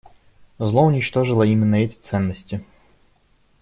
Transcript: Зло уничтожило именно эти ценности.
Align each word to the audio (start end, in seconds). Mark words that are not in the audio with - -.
Зло 0.57 0.81
уничтожило 0.87 1.43
именно 1.43 1.75
эти 1.75 1.93
ценности. 1.99 2.65